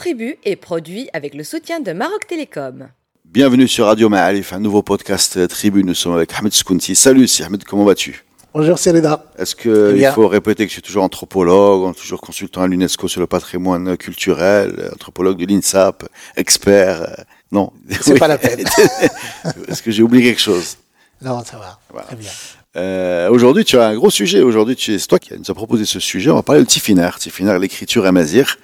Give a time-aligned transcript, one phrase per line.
[0.00, 2.88] Tribu est produit avec le soutien de Maroc Télécom.
[3.26, 5.84] Bienvenue sur Radio Ma'alif, un nouveau podcast Tribu.
[5.84, 6.94] Nous sommes avec Ahmed Skounti.
[6.94, 8.24] Salut, c'est Ahmed, comment vas-tu?
[8.54, 9.26] Bonjour Célida.
[9.36, 13.26] Est-ce qu'il faut répéter que tu es toujours anthropologue, toujours consultant à l'UNESCO sur le
[13.26, 17.70] patrimoine culturel, anthropologue de l'INSAP, expert euh, Non.
[18.00, 18.60] C'est pas la peine.
[19.68, 20.78] Est-ce que j'ai oublié quelque chose?
[21.20, 22.02] Non, ça va.
[22.04, 22.30] Très bien.
[22.76, 24.42] Euh, aujourd'hui, tu as un gros sujet.
[24.42, 26.30] Aujourd'hui, c'est toi qui nous as proposé ce sujet.
[26.30, 27.10] On va parler de Tifiner.
[27.18, 28.58] Tifiner, l'écriture amazir.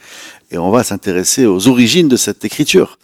[0.51, 2.99] Et on va s'intéresser aux origines de cette écriture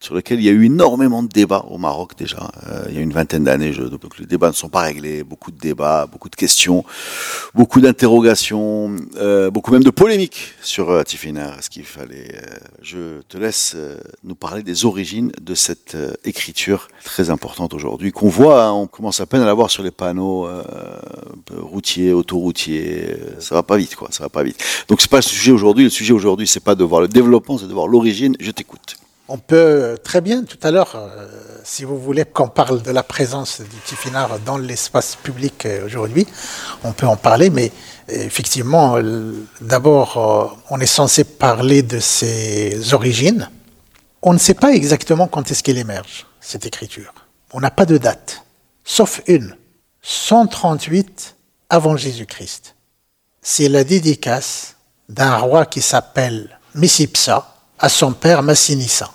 [0.00, 2.50] sur lequel il y a eu énormément de débats au Maroc déjà.
[2.68, 5.50] Euh, il y a une vingtaine d'années, donc les débats ne sont pas réglés, beaucoup
[5.50, 6.84] de débats, beaucoup de questions,
[7.54, 11.48] beaucoup d'interrogations, euh, beaucoup même de polémiques sur euh, Tifiner.
[11.58, 13.76] Est-ce qu'il fallait euh, Je te laisse
[14.22, 18.64] nous parler des origines de cette écriture très importante aujourd'hui qu'on voit.
[18.64, 20.48] Hein, on commence à peine à la voir sur les panneaux
[21.50, 23.16] routiers, autoroutiers.
[23.38, 24.08] ça va pas vite, quoi.
[24.10, 24.62] Ça va pas vite.
[24.88, 25.84] Donc c'est pas le sujet aujourd'hui.
[25.84, 28.36] Le sujet aujourd'hui, c'est pas de voir le développement, c'est de voir l'origine.
[28.40, 28.96] Je t'écoute.
[29.28, 31.26] On peut très bien, tout à l'heure, euh,
[31.64, 36.28] si vous voulez qu'on parle de la présence du Tifinard dans l'espace public euh, aujourd'hui,
[36.84, 37.72] on peut en parler, mais
[38.08, 38.98] effectivement,
[39.60, 43.50] d'abord, euh, on est censé parler de ses origines.
[44.22, 47.12] On ne sait pas exactement quand est-ce qu'elle émerge, cette écriture.
[47.52, 48.44] On n'a pas de date,
[48.84, 49.56] sauf une,
[50.02, 51.34] 138
[51.68, 52.76] avant Jésus-Christ.
[53.42, 54.76] C'est la dédicace
[55.08, 59.10] d'un roi qui s'appelle Missipsa à son père Massinissa.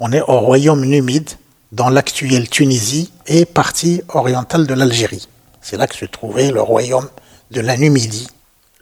[0.00, 1.30] On est au royaume numide,
[1.72, 5.28] dans l'actuelle Tunisie et partie orientale de l'Algérie.
[5.62, 7.08] C'est là que se trouvait le royaume
[7.50, 8.28] de la Numidie.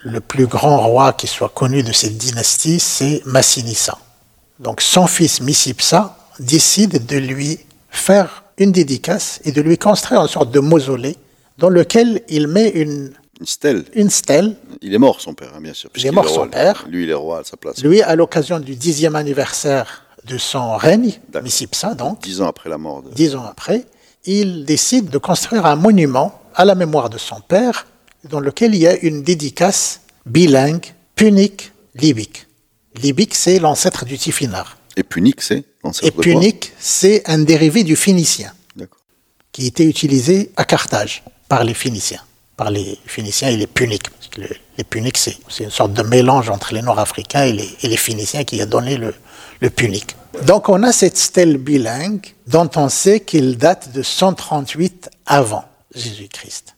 [0.03, 3.97] Le plus grand roi qui soit connu de cette dynastie, c'est Massinissa.
[4.59, 7.60] Donc son fils Missipsa décide de lui
[7.91, 11.16] faire une dédicace et de lui construire une sorte de mausolée
[11.59, 13.84] dans lequel il met une, une stèle.
[13.95, 14.56] Une stèle.
[14.83, 15.91] Il est mort son père, hein, bien sûr.
[15.97, 16.87] Il est mort son père.
[16.89, 17.83] Lui, il est roi à sa place.
[17.83, 22.78] Lui, à l'occasion du dixième anniversaire de son règne, Missipsa donc, dix ans après la
[22.78, 23.03] mort.
[23.03, 23.11] De...
[23.11, 23.87] Dix ans après,
[24.25, 27.87] il décide de construire un monument à la mémoire de son père,
[28.28, 30.84] dans lequel il y a une dédicace bilingue
[31.17, 32.47] punique libique.
[33.01, 34.67] Libique, c'est l'ancêtre du Tifinagh.
[34.97, 35.65] Et punique, c'est
[36.03, 38.53] Et punique, c'est un dérivé du phénicien,
[39.53, 42.22] qui était utilisé à Carthage par les Phéniciens,
[42.60, 44.10] par les Phéniciens et les Puniques.
[44.10, 44.43] Parce que
[44.76, 48.44] les Puniques, c'est une sorte de mélange entre les Nord-Africains et les, et les Phéniciens
[48.44, 49.15] qui a donné le,
[49.62, 50.15] le punique.
[50.44, 56.75] Donc on a cette stèle bilingue dont on sait qu'il date de 138 avant Jésus-Christ.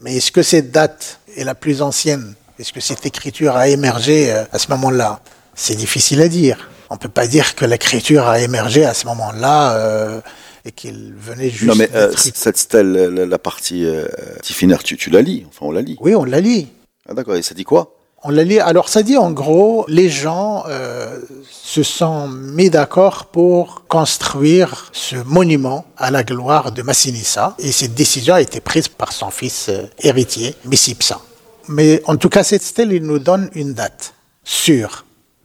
[0.00, 2.34] Mais est-ce que cette date est la plus ancienne?
[2.58, 5.20] Est-ce que cette écriture a émergé euh, à ce moment-là?
[5.54, 6.70] C'est difficile à dire.
[6.90, 10.20] On ne peut pas dire que l'écriture a émergé à ce moment-là euh,
[10.64, 11.64] et qu'il venait juste...
[11.64, 14.06] Non mais euh, cette stèle, la, partie euh,
[14.42, 16.68] tu, tu la lis Enfin on la lit Oui, on la lit.
[17.08, 17.94] Ah d'accord, et ça dit quoi?
[18.26, 18.58] On l'a lu.
[18.58, 21.20] Alors ça dit en gros, les gens euh,
[21.50, 27.54] se sont mis d'accord pour construire ce monument à la gloire de Massinissa.
[27.58, 31.20] Et cette décision a été prise par son fils euh, héritier, Missipsa.
[31.68, 35.03] Mais en tout cas, cette stèle, il nous donne une date sûre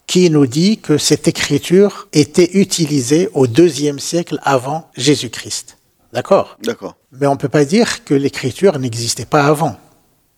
[0.09, 5.78] qui nous dit que cette écriture était utilisée au deuxième siècle avant Jésus-Christ.
[6.14, 6.58] D'accord?
[6.64, 6.96] D'accord.
[7.12, 9.78] Mais on ne peut pas dire que l'écriture n'existait pas avant.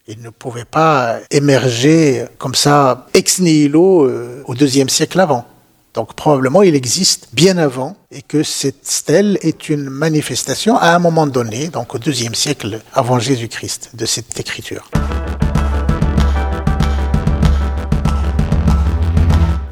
[0.09, 5.45] Il ne pouvait pas émerger comme ça ex nihilo euh, au deuxième siècle avant.
[5.93, 10.99] Donc probablement il existe bien avant et que cette stèle est une manifestation à un
[10.99, 14.91] moment donné, donc au deuxième siècle avant Jésus-Christ, de cette écriture.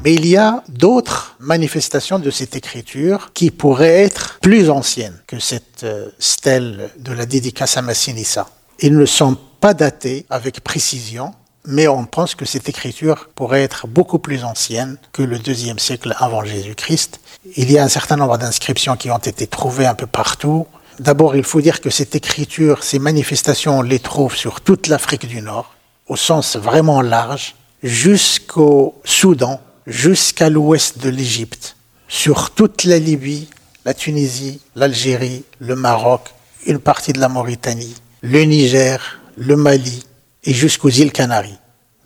[0.02, 5.38] Mais il y a d'autres manifestations de cette écriture qui pourraient être plus anciennes que
[5.38, 8.48] cette euh, stèle de la dédicace à Massinissa.
[8.78, 11.34] Ils ne sont pas daté avec précision,
[11.66, 16.14] mais on pense que cette écriture pourrait être beaucoup plus ancienne que le deuxième siècle
[16.18, 17.20] avant Jésus-Christ.
[17.56, 20.66] Il y a un certain nombre d'inscriptions qui ont été trouvées un peu partout.
[20.98, 25.26] D'abord, il faut dire que cette écriture, ces manifestations, on les trouve sur toute l'Afrique
[25.26, 25.74] du Nord,
[26.08, 31.76] au sens vraiment large, jusqu'au Soudan, jusqu'à l'ouest de l'Égypte,
[32.08, 33.48] sur toute la Libye,
[33.84, 36.22] la Tunisie, l'Algérie, le Maroc,
[36.66, 40.04] une partie de la Mauritanie, le Niger, le Mali
[40.44, 41.58] et jusqu'aux îles Canaries.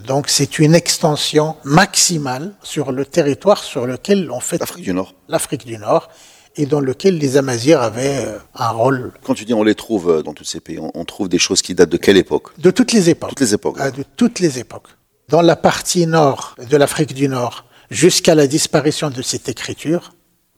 [0.06, 5.14] Donc c'est une extension maximale sur le territoire sur lequel on fait l'Afrique du Nord.
[5.28, 6.08] L'Afrique du Nord
[6.56, 9.12] et dans lequel les Amazirs avaient euh, un rôle.
[9.24, 11.62] Quand tu dis on les trouve euh, dans tous ces pays, on trouve des choses
[11.62, 12.50] qui datent de quelle époque?
[12.58, 13.30] De toutes les époques.
[13.30, 13.76] Toutes les époques.
[13.80, 14.88] Ah, de toutes les époques.
[15.30, 20.12] Dans la partie nord de l'Afrique du Nord, jusqu'à la disparition de cette écriture,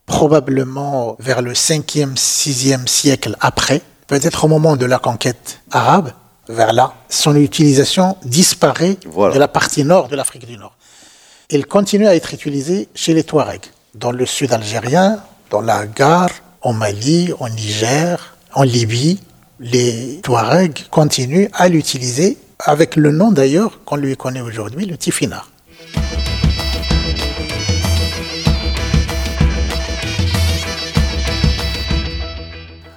[0.06, 6.10] probablement vers le 5e, 6e siècle après, peut-être au moment de la conquête arabe,
[6.48, 10.76] vers là, son utilisation disparaît de la partie nord de l'Afrique du Nord.
[11.50, 16.30] il continue à être utilisé chez les Touaregs, dans le sud algérien, dans la gare,
[16.62, 19.20] au Mali, au Niger, en Libye.
[19.60, 25.44] Les Touaregs continuent à l'utiliser avec le nom d'ailleurs qu'on lui connaît aujourd'hui, le tifina.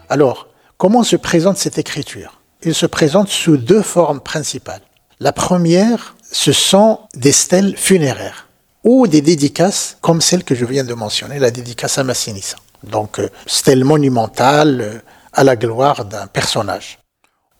[0.09, 0.47] Alors,
[0.77, 2.41] comment se présente cette écriture?
[2.63, 4.81] Il se présente sous deux formes principales.
[5.19, 8.47] La première, ce sont des stèles funéraires
[8.83, 12.57] ou des dédicaces comme celle que je viens de mentionner, la dédicace à Massinissa.
[12.83, 14.99] Donc, euh, stèle monumentale euh,
[15.33, 16.99] à la gloire d'un personnage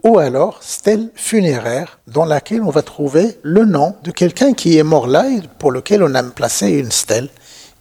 [0.03, 4.83] ou alors stèle funéraire dans laquelle on va trouver le nom de quelqu'un qui est
[4.83, 7.29] mort là et pour lequel on a placé une stèle.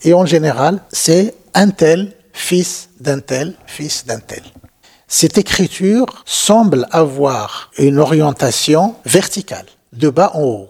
[0.03, 4.43] Et en général, c'est un tel, fils d'un tel, fils d'un tel.
[5.07, 10.69] Cette écriture semble avoir une orientation verticale, de bas en haut.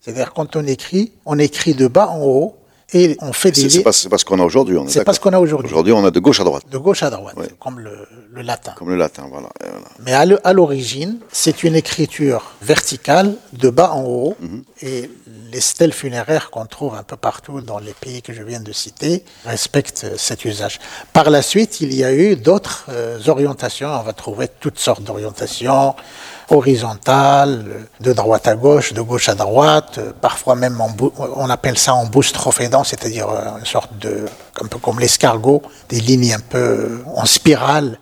[0.00, 2.56] C'est-à-dire quand on écrit, on écrit de bas en haut
[2.94, 3.68] et on fait des...
[3.68, 4.78] C'est pas, pas, ce qu'on a aujourd'hui.
[4.88, 5.70] C'est pas ce qu'on a aujourd'hui.
[5.70, 6.62] Aujourd'hui, on a de gauche à droite.
[6.70, 8.72] De gauche à droite, comme le, le, latin.
[8.78, 9.50] Comme le latin, voilà.
[10.06, 14.62] Mais à l'origine, c'est une écriture verticale, de bas en haut, mhm.
[14.82, 15.10] et
[15.54, 18.72] les stèles funéraires qu'on trouve un peu partout dans les pays que je viens de
[18.72, 20.80] citer respectent cet usage.
[21.12, 23.88] Par la suite, il y a eu d'autres euh, orientations.
[23.88, 25.94] On va trouver toutes sortes d'orientations
[26.50, 30.00] horizontales, de droite à gauche, de gauche à droite.
[30.20, 30.76] Parfois même,
[31.36, 34.26] on appelle ça en boustrophédant, c'est-à-dire euh, une sorte de,
[34.60, 37.98] un peu comme l'escargot, des lignes un peu en spirale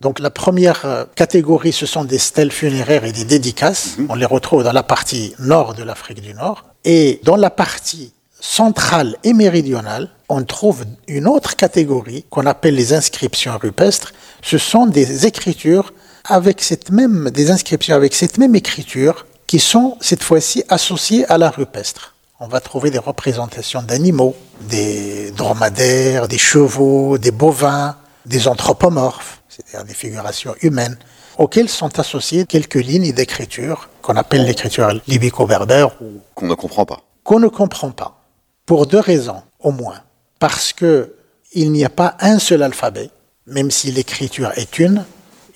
[0.00, 3.98] donc la première euh, catégorie, ce sont des stèles funéraires et des dédicaces.
[3.98, 4.06] Mhm.
[4.08, 6.69] On les retrouve dans la partie nord de l'Afrique du Nord.
[6.84, 12.92] Et dans la partie centrale et méridionale, on trouve une autre catégorie qu'on appelle les
[12.92, 14.12] inscriptions rupestres.
[14.42, 15.92] Ce sont des écritures
[16.24, 21.38] avec cette même, des inscriptions avec cette même écriture qui sont cette fois-ci associées à
[21.38, 22.14] la rupestre.
[22.38, 29.86] On va trouver des représentations d'animaux, des dromadaires, des chevaux, des bovins, des anthropomorphes c'est-à-dire
[29.86, 30.96] des figurations humaines,
[31.40, 35.88] auxquelles sont associées quelques lignes d'écriture qu'on appelle l'écriture libico-berbère.
[36.34, 37.00] Qu'on ne comprend pas.
[37.24, 38.20] Qu'on ne comprend pas.
[38.66, 40.00] Pour deux raisons, au moins.
[40.38, 41.14] Parce que
[41.52, 43.10] il n'y a pas un seul alphabet,
[43.46, 45.04] même si l'écriture est une,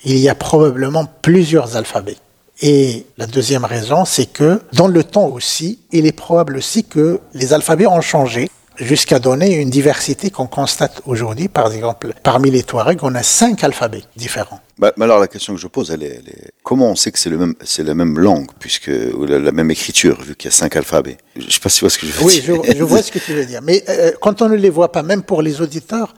[0.03, 2.17] il y a probablement plusieurs alphabets.
[2.61, 7.19] Et la deuxième raison, c'est que dans le temps aussi, il est probable aussi que
[7.33, 11.47] les alphabets ont changé jusqu'à donner une diversité qu'on constate aujourd'hui.
[11.47, 14.59] Par exemple, parmi les Touaregs, on a cinq alphabets différents.
[14.77, 16.21] Bah, mais alors la question que je pose, elle est,
[16.61, 19.71] comment on sait que c'est le même, c'est la même langue, puisque ou la, même
[19.71, 21.17] écriture, vu qu'il y a cinq alphabets?
[21.37, 22.59] Je ne sais pas si tu vois ce que je veux dire.
[22.61, 23.61] Oui, je, vois ce que tu veux dire.
[23.61, 26.13] Mais euh, quand on ne les voit pas, même pour les auditeurs,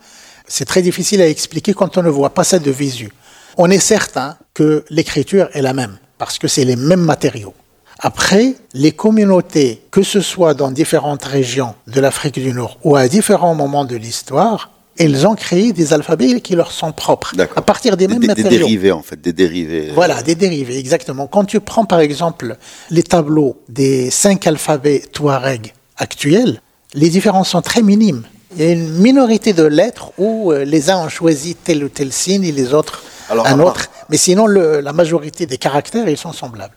[0.48, 3.10] c'est très difficile à expliquer quand on ne voit pas ça de visu.
[3.56, 7.54] On est certain que l'écriture est la même, parce que c'est les mêmes matériaux.
[8.00, 13.08] Après, les communautés, que ce soit dans différentes régions de l'Afrique du Nord ou à
[13.08, 17.96] différents moments de l'histoire, elles ont créé des alphabets qui leur sont propres, à partir
[17.96, 18.50] des, mêmes matériaux.
[18.50, 19.90] Des dérivés, en fait, des dérivés.
[19.94, 21.26] Voilà, des dérivés, exactement.
[21.26, 22.56] Quand tu prends, par exemple,
[22.90, 26.60] les tableaux des cinq alphabets Touareg actuels,
[26.94, 28.24] les différences sont très minimes.
[28.56, 31.88] Il y a une minorité de lettres où euh, les uns ont choisi tel ou
[31.88, 33.90] tel signe et les autres un autre.
[34.08, 36.74] Mais sinon, la majorité des caractères, ils sont semblables.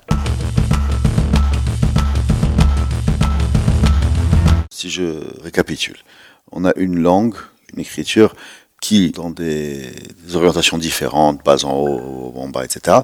[4.81, 5.97] si je récapitule,
[6.51, 7.35] on a une langue,
[7.73, 8.35] une écriture
[8.81, 9.91] qui, dans des,
[10.33, 12.97] orientations différentes, bas en haut, en bas, etc.,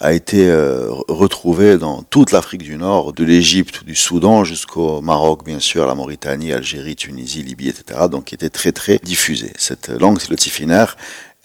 [0.00, 5.44] a été euh, retrouvée dans toute l'Afrique du Nord, de l'Égypte, du Soudan jusqu'au Maroc,
[5.44, 9.52] bien sûr, la Mauritanie, Algérie, Tunisie, Libye, etc., donc qui était très très diffusée.
[9.56, 10.96] Cette langue, c'est le tifinaire,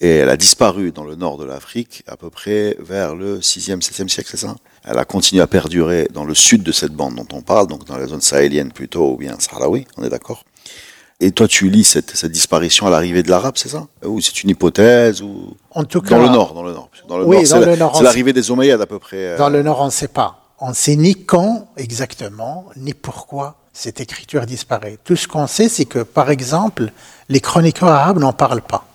[0.01, 3.82] et elle a disparu dans le nord de l'Afrique à peu près vers le 6e,
[3.82, 4.55] 7e siècle, c'est ça?
[4.84, 7.86] Elle a continué à perdurer dans le sud de cette bande dont on parle, donc
[7.86, 10.44] dans la zone sahélienne plutôt, ou bien sahraoui, on est d'accord?
[11.22, 13.88] Et toi, tu lis cette, cette disparition à l'arrivée de l'arabe, c'est ça?
[14.03, 15.55] Ou c'est une hypothèse ou...
[15.72, 16.89] En tout cas, dans le nord, dans le nord.
[17.07, 17.38] Dans le oui,
[17.77, 19.17] nord, c'est l'arrivée des Omeyyades à peu près.
[19.17, 19.38] Euh.
[19.38, 20.41] Dans le nord, on ne sait pas.
[20.60, 24.98] On ne sait ni quand exactement, ni pourquoi cette écriture disparaît.
[25.03, 26.91] Tout ce qu'on sait, c'est que, par exemple,
[27.29, 28.86] les chroniqueurs arabes n'en parlent pas.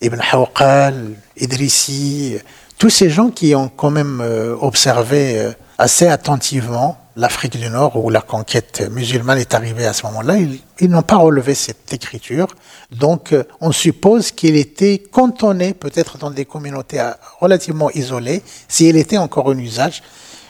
[0.00, 2.36] Ibn Hawqal, Idrissi,
[2.78, 7.96] tous ces gens qui ont quand même euh, observé euh, assez attentivement l'Afrique du Nord
[8.02, 12.46] où la conquête musulmane est arrivée à ce moment-là, ils, n'ont pas relevé cette écriture.
[12.92, 17.02] Donc euh, on suppose qu'il était cantonné peut-être dans des communautés
[17.40, 20.02] relativement isolées, si elle était encore en usage.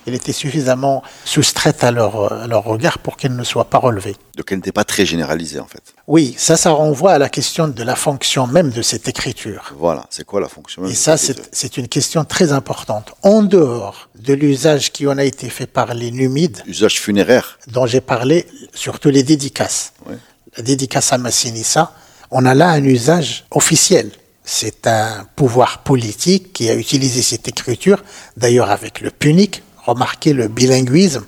[0.08, 4.16] Elle était suffisamment soustraite à leur, à leur regard pour qu'elle ne soit pas relevée.
[4.36, 5.82] Donc elle n'était pas très généralisée en fait.
[6.06, 9.74] Oui, ça, ça renvoie à la question de la fonction même de cette écriture.
[9.78, 13.12] Voilà, c'est quoi la fonction même Et de ça, c'est une question très importante.
[13.22, 17.58] En dehors de l'usage qui en a été fait par les Numides, Usage funéraire.
[17.68, 19.92] dont j'ai parlé, surtout les dédicaces.
[20.56, 21.92] La dédicace à Massinissa,
[22.30, 24.10] on a là un usage officiel.
[24.44, 28.02] C'est un pouvoir politique qui a utilisé cette écriture,
[28.38, 31.24] d'ailleurs avec le punique, remarquez le bilinguisme,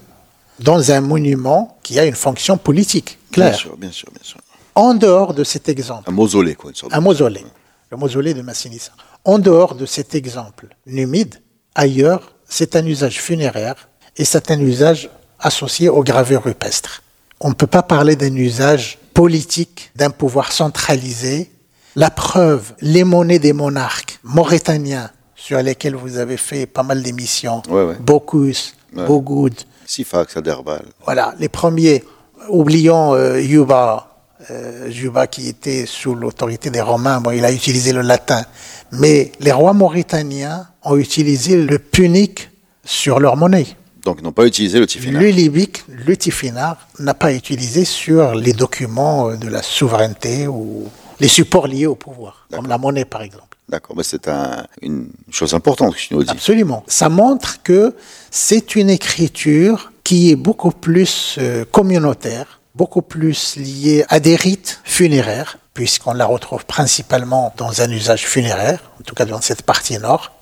[0.59, 3.55] dans un monument qui a une fonction politique Bien claire.
[3.59, 4.39] sûr, bien sûr, bien sûr.
[4.75, 7.45] En dehors de cet exemple, Un mausolée, quoi, une sorte de- un mausolée,
[7.91, 8.93] le mausolée de Massinissa.
[9.25, 11.37] En dehors de cet exemple numide,
[11.75, 17.03] ailleurs, c'est un usage funéraire et c'est un usage associé aux gravures rupestres.
[17.41, 21.51] On ne peut pas parler d'un usage politique, d'un pouvoir centralisé.
[21.97, 25.11] La preuve, les monnaies des monarques mauritaniens
[25.43, 27.97] sur lesquels vous avez fait pas mal d'émissions, Ouais, ouais.
[27.99, 29.07] Bocuse, Ouais.
[29.07, 29.55] Bogoud,
[29.87, 30.83] Sifax, Aderbal.
[31.05, 32.03] voilà, les premiers,
[32.49, 34.09] oublions euh, Yuba,
[34.51, 38.45] euh, Yuba qui était sous l'autorité des Romains, bon, il a utilisé le latin,
[38.93, 42.51] mais les rois mauritaniens ont utilisé le punique
[42.85, 43.67] sur leur monnaie.
[44.05, 45.23] Donc ils n'ont pas utilisé le tifinagh.
[45.23, 50.89] Le libique, le tifinagh, n'a pas utilisé sur les documents euh, de la souveraineté ou
[51.21, 53.50] les supports liés au pouvoir, comme la monnaie par exemple.
[53.71, 56.31] D'accord, mais c'est un, une chose importante que tu nous dis.
[56.31, 56.83] Absolument.
[56.89, 57.95] Ça montre que
[58.33, 64.81] c'est une écriture qui est beaucoup plus euh, communautaire, beaucoup plus liée à des rites
[64.83, 69.99] funéraires, puisqu'on la retrouve principalement dans un usage funéraire, en tout cas dans cette partie
[70.01, 70.33] nord,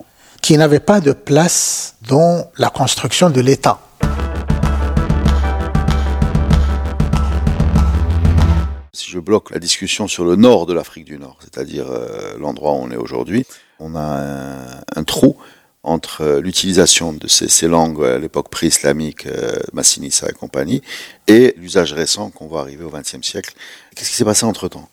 [0.41, 3.79] qui n'avait pas de place dans la construction de l'État.
[9.11, 12.83] Je bloque la discussion sur le nord de l'Afrique du Nord, c'est-à-dire euh, l'endroit où
[12.83, 13.47] on est aujourd'hui,
[13.81, 15.39] on a un, trou
[15.83, 20.83] entre euh, l'utilisation de ces, langues à l'époque pré-islamique, euh, Massinissa et compagnie,
[21.27, 23.55] et l'usage récent qu'on va arriver au XXe siècle.
[23.97, 24.91] Qu'est-ce qui s'est passé entre-temps?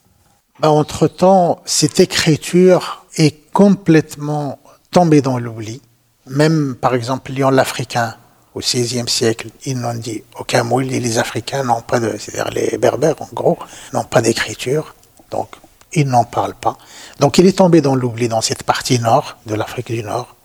[0.61, 4.59] Ben, Entre-temps, cette écriture est complètement
[4.91, 5.81] tombée dans l'oubli.
[6.25, 8.15] Même, par exemple, Lyon l'Africain,
[8.55, 10.81] au XVIe siècle, ils n'ont dit aucun mot.
[10.81, 13.59] Et les Africains n'ont pas de, c'est-à-dire les Berbères, en gros,
[13.93, 14.95] n'ont pas d'écriture.
[15.29, 15.49] Donc,
[15.93, 16.77] ils n'en parlent pas.
[17.19, 20.35] Donc, il est tombé dans l'oubli dans cette partie nord de l'Afrique du Nord,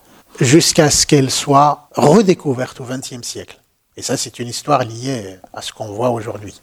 [0.41, 3.61] jusqu'à ce qu'elle soit redécouverte au XXe siècle.
[3.97, 6.61] Et ça, c'est une histoire liée à ce qu'on voit aujourd'hui.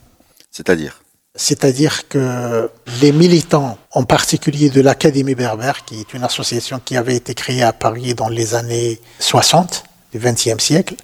[0.51, 1.01] C'est-à-dire?
[1.35, 7.15] C'est-à-dire que les militants, en particulier de l'Académie berbère, qui est une association qui avait
[7.15, 10.95] été créée à Paris dans les années 60 du XXe siècle,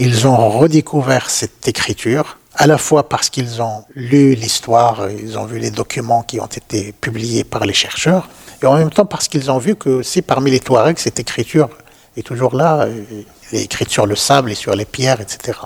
[0.00, 5.44] ils ont redécouvert cette écriture, à la fois parce qu'ils ont lu l'histoire, ils ont
[5.44, 8.28] vu les documents qui ont été publiés par les chercheurs,
[8.62, 11.68] et en même temps parce qu'ils ont vu que aussi parmi les Touaregs, cette écriture
[12.16, 13.04] est toujours là, euh,
[13.52, 15.58] elle est écrite sur le sable et sur les pierres, etc.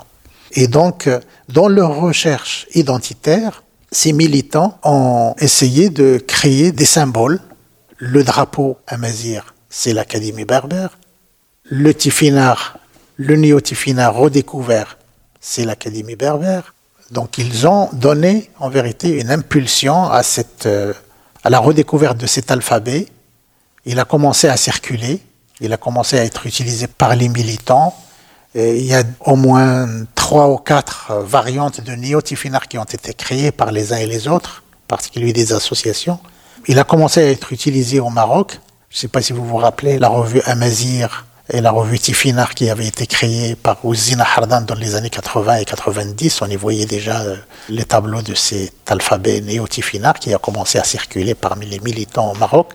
[0.51, 7.39] Et donc, euh, dans leur recherche identitaire, ces militants ont essayé de créer des symboles.
[7.97, 10.97] Le drapeau amazir, c'est l'Académie berbère.
[11.63, 12.59] Le tifinagh,
[13.17, 14.97] le néo-tifinagh redécouvert,
[15.39, 16.73] c'est l'Académie berbère.
[17.11, 20.93] Donc ils ont donné en vérité une impulsion à, cette, euh,
[21.43, 23.07] à la redécouverte de cet alphabet.
[23.85, 25.21] Il a commencé à circuler,
[25.61, 27.95] il a commencé à être utilisé par les militants.
[28.55, 33.13] Il y a au moins trois ou quatre euh, variantes de néo-tifinagh qui ont été
[33.13, 36.19] créées par les uns et les autres, en particulier des associations.
[36.67, 38.59] Il a commencé à être utilisé au Maroc.
[38.89, 42.53] Je ne sais pas si vous vous rappelez la revue Amazir et la revue Tifinagh
[42.55, 46.41] qui avait été créée par Ouzina Hardan dans les années 80 et 90.
[46.41, 47.35] On y voyait déjà euh,
[47.69, 52.35] les tableaux de cet alphabet néo-tifinagh qui a commencé à circuler parmi les militants au
[52.35, 52.73] Maroc.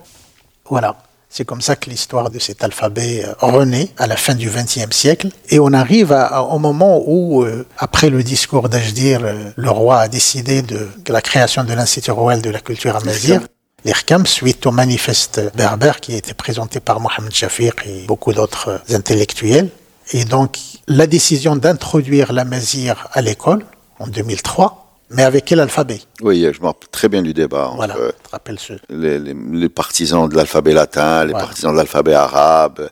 [0.69, 0.95] Voilà.
[1.33, 4.91] C'est comme ça que l'histoire de cet alphabet euh, renaît à la fin du XXe
[4.95, 5.29] siècle.
[5.49, 9.21] Et on arrive à- au moment où, euh, après le discours d'Ajdir,
[9.55, 13.39] le roi a décidé de, de la création de l'Institut royal de la culture amazigh,
[13.85, 18.81] l'IRCAM, suite au manifeste berbère qui a été présenté par Mohamed Shafiq et beaucoup d'autres
[18.89, 19.69] intellectuels.
[20.13, 20.57] Et donc,
[20.87, 23.65] la décision d'introduire l'amazir à l'école
[23.99, 24.77] en 2003,
[25.09, 26.01] mais avec quel alphabet?
[26.21, 28.73] Oui, je me rappelle très bien du débat Voilà, te rappelles ce...
[28.89, 31.45] les, les- les partisans de l'alphabet latin, les Voilà.
[31.47, 32.89] partisans de l'alphabet arabe,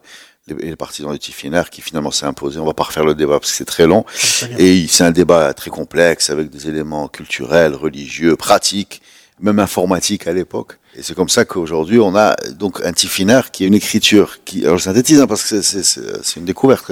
[0.48, 2.60] les, partisans du tifinagh qui finalement s'est imposé.
[2.60, 4.04] On va pas refaire le débat parce que c'est très long.
[4.14, 4.58] Absolument.
[4.60, 9.02] Et c'est un débat très complexe avec des éléments culturels, religieux, pratiques,
[9.42, 10.80] même informatiques à l'époque.
[10.96, 14.66] Et c'est comme ça qu'aujourd'hui on a donc un tifinagh qui est une écriture qui,
[14.66, 16.92] alors je synthétise hein, parce que c'est- une découverte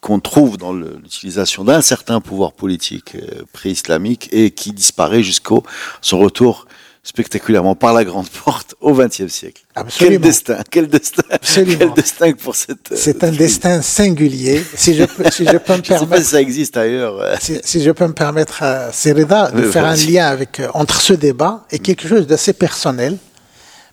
[0.00, 5.62] qu'on trouve dans l'utilisation d'un certain pouvoir politique euh, pré-islamique et qui disparaît jusqu'au
[6.02, 6.66] son retour
[7.04, 9.62] spectaculairement par la grande porte au XXe siècle.
[9.74, 10.12] Absolument.
[10.14, 11.78] Quel destin, quel destin, Absolument.
[11.78, 12.90] quel destin pour cette.
[12.92, 14.64] euh, C'est un destin singulier.
[14.74, 17.20] Si je peux, si je peux me Je sais pas permettre, si ça existe ailleurs.
[17.20, 20.68] euh, si, si je peux me permettre, euh, Cyrida, de faire un lien avec euh,
[20.74, 23.16] entre ce débat et quelque chose d'assez personnel,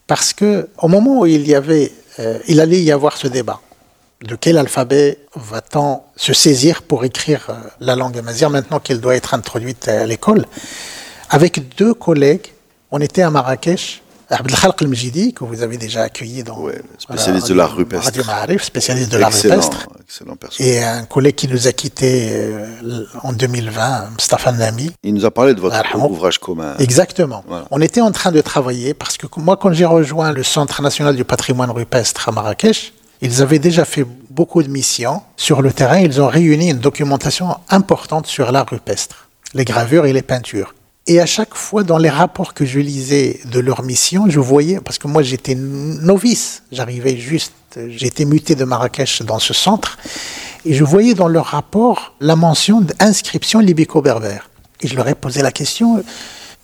[0.07, 3.59] parce que au moment où il y avait, euh, il allait y avoir ce débat,
[4.21, 7.47] de quel alphabet va-t-on se saisir pour écrire
[7.79, 10.45] la langue amazigh maintenant qu'elle doit être introduite à l'école
[11.31, 12.47] Avec deux collègues,
[12.91, 14.01] on était à Marrakech.
[14.33, 18.05] Abdelkhalq El-Mjidi, que vous avez déjà accueilli dans Ouais, spécialiste de l'art rupestre.
[18.05, 19.87] Radio Ma'arif, spécialiste de l'art rupestre.
[20.05, 20.71] excellent personnage.
[20.73, 24.89] Et un collègue qui nous a quittés euh, en 2020, Mustafa Nami.
[25.03, 25.75] Il nous a parlé de votre
[26.09, 26.75] ouvrage commun.
[26.79, 27.43] Exactement.
[27.45, 27.65] Voilà.
[27.71, 31.17] On était en train de travailler parce que moi, quand j'ai rejoint le Centre national
[31.17, 35.99] du patrimoine rupestre à Marrakech, ils avaient déjà fait beaucoup de missions sur le terrain.
[35.99, 40.73] Ils ont réuni une documentation importante sur l'art rupestre, les gravures et les peintures.
[41.07, 44.79] Et à chaque fois, dans les rapports que je lisais de leur mission, je voyais,
[44.79, 47.53] parce que moi j'étais novice, j'arrivais juste,
[47.87, 49.97] j'étais muté de Marrakech dans ce centre,
[50.63, 54.49] et je voyais dans leur rapport la mention d'inscription libico-berbère.
[54.81, 56.03] Et je leur ai posé la question,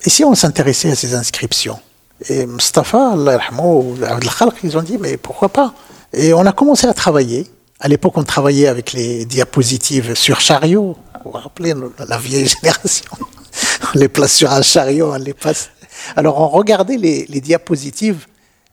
[0.04, 1.80] et si on s'intéressait à ces inscriptions?
[2.28, 5.74] Et Mustafa, Allah yarhamou, ou Abdel Khalq, ils ont dit, mais pourquoi pas?
[6.12, 7.46] Et on a commencé à travailler.
[7.80, 10.96] À l'époque, on travaillait avec les diapositives sur chariot.
[11.24, 11.74] Vous vous rappelez,
[12.08, 13.04] la vieille génération
[13.94, 15.70] on les place sur un chariot, on les passe.
[16.16, 18.26] Alors on regardait les, les diapositives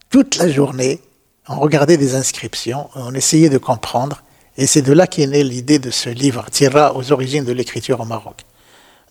[0.09, 1.01] toute la journée,
[1.47, 4.23] on regardait des inscriptions, on essayait de comprendre,
[4.57, 7.99] et c'est de là qu'est née l'idée de ce livre, Tira aux origines de l'écriture
[7.99, 8.41] au Maroc,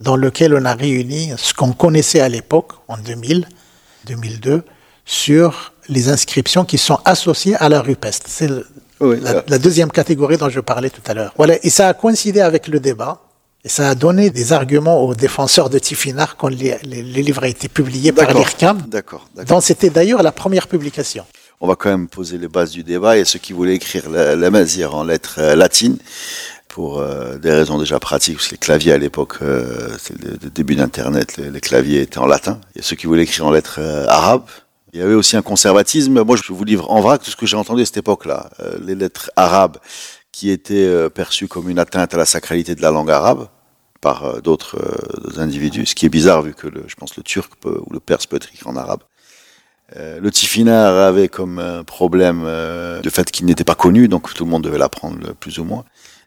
[0.00, 3.48] dans lequel on a réuni ce qu'on connaissait à l'époque, en 2000,
[4.06, 4.64] 2002,
[5.04, 8.26] sur les inscriptions qui sont associées à la rupestre.
[8.28, 8.48] C'est
[9.00, 11.34] Oui, la, euh, la deuxième catégorie dont je parlais tout à l'heure.
[11.36, 13.20] Voilà, et ça a coïncidé avec le débat.
[13.64, 17.44] Et ça a donné des arguments aux défenseurs de Tifinagh quand les, les- les livres
[17.44, 21.24] a été publié par l'IRCAM, D'accord, dont c'était d'ailleurs la première publication.
[21.62, 23.16] On va quand même poser les bases du débat.
[23.16, 25.96] Et ceux qui voulaient écrire la, la mazir en lettres euh, latines,
[26.68, 30.32] pour euh, des raisons déjà pratiques, parce que les claviers à l'époque, euh, c'est le,
[30.42, 32.60] le début d'Internet, les, les claviers étaient en latin.
[32.76, 34.44] Et ceux qui voulaient écrire en lettres euh, arabes,
[34.92, 36.22] il y avait aussi un conservatisme.
[36.22, 38.50] Moi, je vous livre en vrac tout ce que j'ai entendu à cette époque-là.
[38.84, 39.78] Les lettres arabes
[40.30, 43.48] qui étaient perçues comme une atteinte à la sacralité de la langue arabe
[44.04, 47.22] par euh, d'autres euh, individus, ce qui est bizarre vu que le, je pense le
[47.22, 49.02] turc peut- ou le perse peut être écrit en arabe.
[49.96, 54.50] Euh, le tifinagh avait comme problème le fait qu'il n'était pas connu, donc tout le
[54.50, 55.84] monde devait l'apprendre plus ou moins,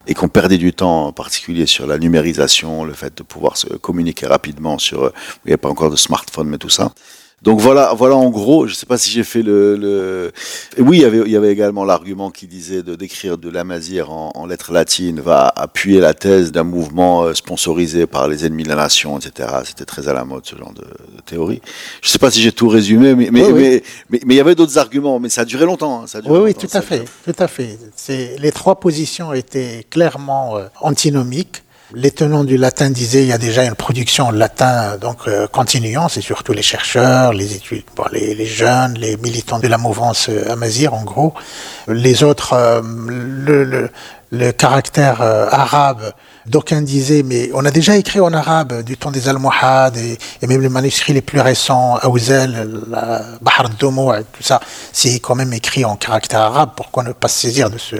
[0.07, 3.67] et qu'on perdait du temps, en particulier sur la numérisation, le fait de pouvoir se
[3.87, 4.99] communiquer rapidement sur,
[5.43, 6.93] il n'y avait pas encore de smartphone, mais tout ça.
[7.43, 8.65] Donc voilà, voilà en gros.
[8.65, 10.31] Je ne sais pas si j'ai fait le.
[10.79, 14.11] oui, il y avait, il y avait également l'argument qui disait de d'écrire de l'amazir
[14.11, 18.63] en, en lettres latines va appuyer la thèse d'un mouvement euh, sponsorisé par les ennemis
[18.63, 19.49] de la nation, etc.
[19.65, 21.61] C'était très à la mode ce genre de, de théorie.
[22.01, 23.61] Je ne sais pas si j'ai tout résumé, mais mais Oui, oui.
[23.61, 26.01] mais, mais mais il y avait d'autres arguments, mais ça a duré longtemps.
[26.01, 27.77] hein, ça a duré Oui, oui, longtemps, tout ça à fait, tout à fait.
[28.39, 31.61] Les trois positions étaient clairement euh, antinomiques.
[31.93, 35.47] Les tenants du latin disaient il y a déjà une production en latin, donc euh,
[35.47, 39.77] continuons, c'est surtout les chercheurs, les études, bon, les, les jeunes, les militants de la
[39.77, 41.33] mouvance euh, amazir en gros.
[41.87, 43.89] Les autres, euh, le, le,
[44.31, 46.11] le caractère euh, arabe,
[46.47, 50.47] d'aucuns disaient mais on a déjà écrit en arabe du temps des Almohades et, et
[50.47, 52.67] même les manuscrits les plus récents, Aouzel,
[53.41, 54.59] Bahar Domo, tout ça,
[54.91, 56.71] c'est quand même écrit en caractère arabe.
[56.75, 57.95] Pourquoi ne pas se saisir de ce,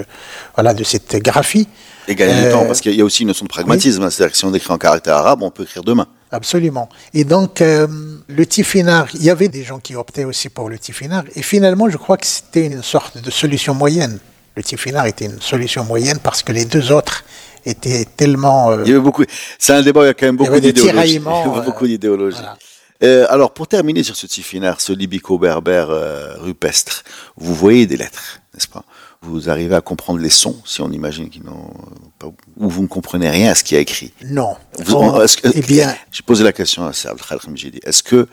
[0.56, 1.68] voilà, de cette graphie?
[2.10, 4.02] Et gagner du Euh, temps, parce qu'il y a aussi une notion de pragmatisme.
[4.04, 6.08] hein, C'est-à-dire que si on écrit en caractère arabe, on peut écrire demain.
[6.32, 6.88] Absolument.
[7.14, 7.86] Et donc, euh,
[8.28, 11.26] le tifinagh, il y avait des gens qui optaient aussi pour le tifinagh.
[11.36, 14.20] Et finalement, je crois que c'était une sorte de solution moyenne.
[14.56, 17.24] Le tifinagh était une solution moyenne parce que les deux autres
[17.70, 18.72] étaient tellement...
[18.72, 19.24] euh, Il y avait beaucoup.
[19.60, 21.16] C'est un débat il y a quand même beaucoup d'idéologie.
[21.16, 22.38] Il y avait euh, beaucoup d'idéologie.
[22.38, 22.58] voilà.
[23.04, 27.04] Euh, alors, pour terminer sur ce tifinagh, ce libico-berbère euh, rupestre,
[27.36, 28.84] vous voyez des lettres, n'est-ce pas?
[29.22, 31.72] Vous arrivez à comprendre les sons, si on imagine qu'ils n'ont
[32.18, 32.28] pas,
[32.58, 34.14] ou vous ne comprenez rien à ce qu'il y a écrit.
[34.26, 34.56] non.
[34.80, 38.02] Vous- Oh, que- eh bien, j'ai posé la question à Serge Khalkhem, j'ai dit, est-ce
[38.02, 38.28] que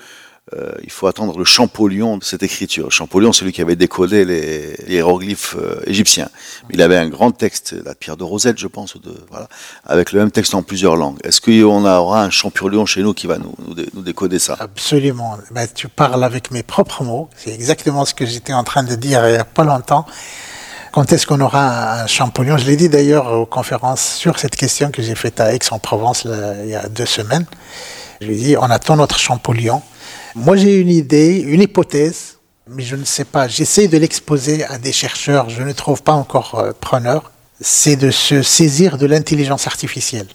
[0.52, 4.76] euh, il faut attendre le Champollion de cette écriture Champollion, celui qui avait décodé les,
[4.88, 6.28] hiéroglyphes euh, égyptiens.
[6.70, 8.94] Il avait un grand texte, la pierre de Rosette, je pense,
[9.30, 9.48] voilà,
[9.86, 11.18] avec le même texte en plusieurs langues.
[11.24, 14.56] Est-ce qu'on aura un Champollion chez nous qui va nous, nous, dé- nous décoder ça?
[14.60, 15.38] Absolument.
[15.50, 17.30] Ben, tu parles avec mes propres mots.
[17.36, 20.04] C'est exactement ce que j'étais en train de dire il n'y a pas longtemps.
[20.92, 22.58] Quand est-ce qu'on aura un Champollion?
[22.58, 26.26] Je l'ai dit d'ailleurs aux conférences sur cette question que j'ai faite à Aix-en-Provence
[26.62, 27.46] il y a deux semaines.
[28.20, 29.82] Je lui ai dit, on attend notre Champollion.
[30.34, 33.46] Moi, j'ai une idée, une hypothèse, mais je ne sais pas.
[33.48, 35.48] J'essaie de l'exposer à des chercheurs.
[35.50, 37.30] Je ne trouve pas encore euh, preneur.
[37.60, 40.26] C'est de se saisir de l'intelligence artificielle.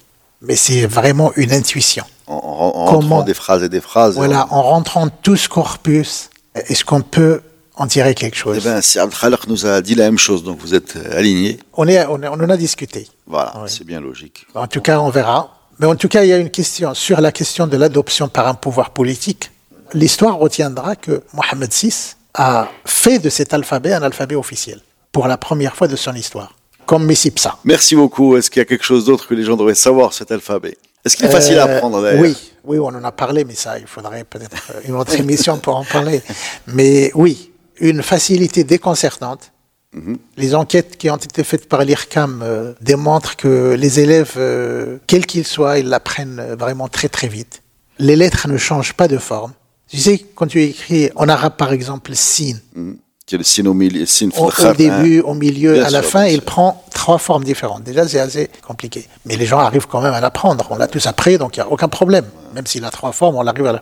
[0.42, 2.06] mais c'est vraiment une intuition.
[2.28, 4.16] En, en, en rentrant des phrases et des phrases.
[4.16, 7.42] Voilà, en rentrant tout ce corpus, est-ce qu'on peut
[7.76, 8.56] en tirer quelque chose?
[8.60, 11.60] Eh bien, si Abdelkhalak nous a dit la même chose, donc vous êtes aligné.
[11.74, 13.08] On, est, on, on en a discuté.
[13.28, 14.46] Voilà, c'est bien logique.
[14.56, 15.56] En tout cas, on verra.
[15.80, 18.48] Mais en tout cas, il y a une question sur la question de l'adoption par
[18.48, 19.52] un pouvoir politique.
[19.94, 25.38] L'histoire retiendra que Mohamed VI a fait de cet alphabet un alphabet officiel pour la
[25.38, 27.58] première fois de son histoire, comme Messipsa.
[27.64, 28.38] Merci beaucoup.
[28.38, 30.78] Est-ce qu'il y a quelque chose d'autre que les gens devraient savoir cet alphabet?
[31.06, 32.22] Est-ce qu'il est facile à apprendre d'ailleurs?
[32.22, 35.76] Oui, oui, on en a parlé, mais ça, il faudrait peut-être une autre émission pour
[35.76, 36.22] en parler.
[36.68, 39.52] Mais oui, une facilité déconcertante.
[39.94, 40.18] Mm -hmm.
[40.38, 45.26] Les enquêtes qui ont été faites par l'IRCAM euh, démontrent que les élèves, euh, quels
[45.26, 47.54] qu'ils soient, ils l'apprennent vraiment très très vite.
[47.98, 49.54] Les lettres ne changent pas de forme.
[49.90, 52.94] Tu sais, quand tu écris en arabe par exemple, sin, mm
[53.26, 56.02] qui est le sin au milieu, sin au, au début, au milieu, bien à la
[56.02, 57.84] sûr, fin, il prend trois formes différentes.
[57.84, 59.08] Déjà, c'est assez compliqué.
[59.26, 60.66] Mais les gens arrivent quand même à l'apprendre.
[60.72, 62.26] On l'a tous appris, donc il n'y a aucun problème.
[62.56, 63.82] Même s'il a trois formes, on arrive à la...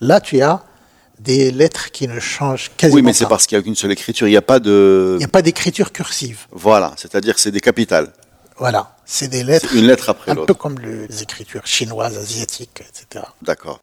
[0.00, 0.64] Là, tu as
[1.20, 3.30] des lettres qui ne changent quasiment Oui, mais c'est pas.
[3.30, 4.26] parce qu'il n'y a qu'une seule écriture.
[4.26, 5.12] Il n'y a pas de.
[5.14, 6.46] Il n'y a pas d'écriture cursive.
[6.50, 8.12] Voilà, c'est-à-dire que c'est des capitales.
[8.56, 9.72] Voilà, c'est des lettres.
[9.76, 10.46] Une lettre après Un l'autre.
[10.48, 13.24] peu comme les écritures chinoises, asiatiques, etc.
[13.42, 13.80] D'accord.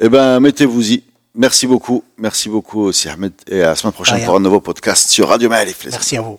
[0.00, 1.02] Eh bien, mettez-vous-y.
[1.34, 2.02] Merci beaucoup.
[2.16, 3.32] Merci beaucoup aussi, Ahmed.
[3.48, 5.84] Et à la semaine prochaine pour un nouveau podcast sur Radio Ma'alif.
[5.84, 6.38] les Merci à vous.